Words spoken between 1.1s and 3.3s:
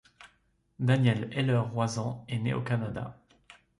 Heller-Roazen est né au Canada.